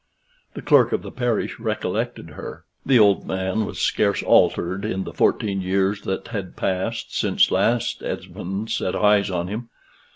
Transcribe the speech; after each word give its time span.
The 0.55 0.63
clerk 0.63 0.93
of 0.93 1.03
the 1.03 1.11
parish 1.11 1.59
recollected 1.59 2.31
her 2.31 2.65
the 2.83 2.97
old 2.97 3.27
man 3.27 3.65
was 3.67 3.77
scarce 3.77 4.23
altered 4.23 4.83
in 4.83 5.03
the 5.03 5.13
fourteen 5.13 5.61
years 5.61 6.01
that 6.01 6.29
had 6.29 6.55
passed 6.55 7.15
since 7.15 7.51
last 7.51 8.01
Esmond 8.01 8.71
set 8.71 8.95
eyes 8.95 9.29
on 9.29 9.47
him. 9.47 9.69